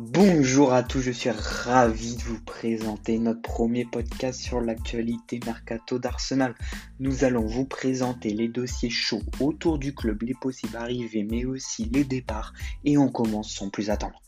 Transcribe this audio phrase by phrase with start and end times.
[0.00, 5.98] Bonjour à tous, je suis ravi de vous présenter notre premier podcast sur l'actualité mercato
[5.98, 6.54] d'Arsenal.
[7.00, 11.90] Nous allons vous présenter les dossiers chauds autour du club, les possibles arrivées, mais aussi
[11.92, 12.52] les départs.
[12.84, 14.22] Et on commence sans plus attendre.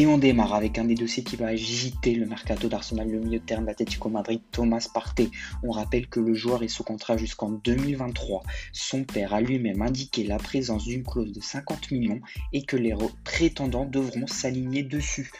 [0.00, 3.38] Et on démarre avec un des dossiers qui va agiter le mercato d'Arsenal, le milieu
[3.38, 5.28] de terrain d'Atletico Madrid, Thomas Partey.
[5.62, 8.42] On rappelle que le joueur est sous contrat jusqu'en 2023.
[8.72, 12.22] Son père a lui-même indiqué la présence d'une clause de 50 millions
[12.54, 12.94] et que les
[13.24, 15.32] prétendants devront s'aligner dessus.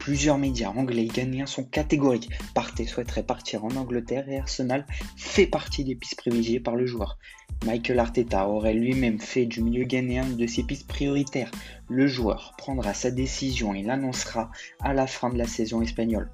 [0.00, 2.28] Plusieurs médias anglais et ghanéens sont catégoriques.
[2.54, 4.84] Partey souhaiterait partir en Angleterre et Arsenal
[5.16, 7.18] fait partie des pistes privilégiées par le joueur.
[7.66, 11.50] Michael Arteta aurait lui-même fait du milieu ghanéen de ses pistes prioritaires.
[11.88, 16.30] Le joueur prendra sa décision et l'annoncera à la fin de la saison espagnole.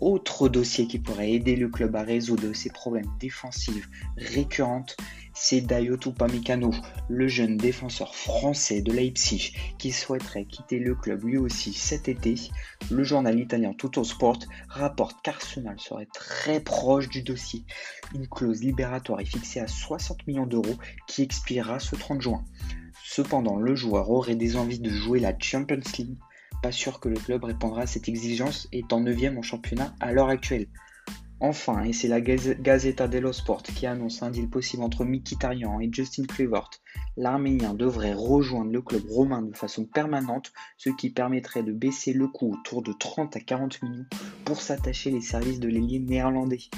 [0.00, 4.86] Autre dossier qui pourrait aider le club à résoudre ses problèmes défensifs récurrents,
[5.42, 6.70] c'est Dayoto Pamecano,
[7.08, 12.34] le jeune défenseur français de Leipzig qui souhaiterait quitter le club lui aussi cet été.
[12.90, 17.64] Le journal italien Tuttosport rapporte qu'Arsenal serait très proche du dossier.
[18.14, 22.44] Une clause libératoire est fixée à 60 millions d'euros qui expirera ce 30 juin.
[23.04, 26.16] Cependant, le joueur aurait des envies de jouer la Champions League
[26.62, 30.28] pas sûr que le club répondra à cette exigence étant 9 en championnat à l'heure
[30.28, 30.66] actuelle.
[31.42, 35.88] Enfin, et c'est la Gazeta dello Sport qui annonce un deal possible entre Mkhitaryan et
[35.90, 36.68] Justin Kluivert,
[37.16, 42.28] l'Arménien devrait rejoindre le club romain de façon permanente, ce qui permettrait de baisser le
[42.28, 44.04] coût autour de 30 à 40 millions
[44.44, 46.68] pour s'attacher les services de l'ailier néerlandais.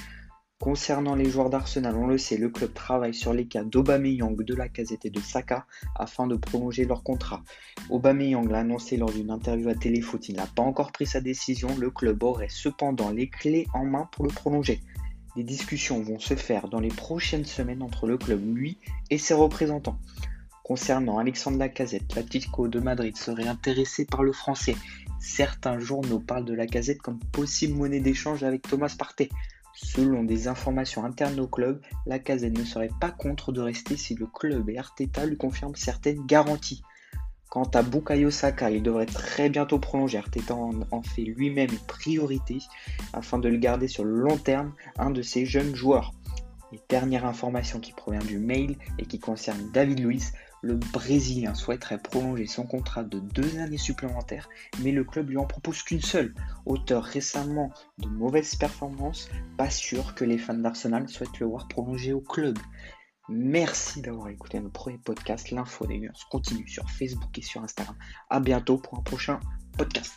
[0.62, 4.54] Concernant les joueurs d'Arsenal, on le sait, le club travaille sur les cas d'Aubameyang, de
[4.54, 7.42] la casette et de Saka afin de prolonger leur contrat.
[7.90, 11.66] Aubameyang l'a annoncé lors d'une interview à Téléfoot, il n'a pas encore pris sa décision,
[11.76, 14.80] le club aurait cependant les clés en main pour le prolonger.
[15.34, 18.78] Des discussions vont se faire dans les prochaines semaines entre le club, lui,
[19.10, 19.98] et ses représentants.
[20.62, 24.76] Concernant Alexandre Lacazette, l'Atlético de Madrid serait intéressé par le français.
[25.18, 29.28] Certains journaux parlent de Lacazette comme possible monnaie d'échange avec Thomas Partey.
[29.74, 34.14] Selon des informations internes au club, la casette ne serait pas contre de rester si
[34.14, 36.82] le club et Arteta lui confirment certaines garanties.
[37.48, 40.18] Quant à Bukayo Saka, il devrait très bientôt prolonger.
[40.18, 42.58] Arteta en fait lui-même une priorité
[43.12, 46.12] afin de le garder sur le long terme, un de ses jeunes joueurs.
[46.72, 51.98] Et dernière information qui provient du mail et qui concerne David Luiz, le Brésilien souhaiterait
[51.98, 54.48] prolonger son contrat de deux années supplémentaires,
[54.80, 56.34] mais le club lui en propose qu'une seule.
[56.66, 59.28] Auteur récemment de mauvaises performances,
[59.58, 62.58] pas sûr que les fans d'Arsenal souhaitent le voir prolonger au club.
[63.28, 65.50] Merci d'avoir écouté notre premier podcast.
[65.50, 67.96] L'info des continue sur Facebook et sur Instagram.
[68.30, 69.40] A bientôt pour un prochain
[69.76, 70.12] podcast.